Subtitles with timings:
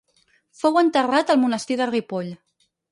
[0.61, 2.35] Fou enterrat al monestir de Ripoll.